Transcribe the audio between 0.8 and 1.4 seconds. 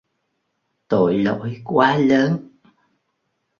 tội